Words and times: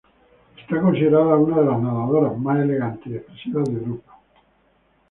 Es 0.57 0.65
considerada 0.81 1.35
una 1.37 1.59
de 1.59 1.65
las 1.67 1.79
nadadoras 1.79 2.35
más 2.39 2.59
elegantes 2.61 3.05
y 3.11 3.17
expresivas 3.17 3.69
de 3.69 3.75
Europa. 3.77 4.17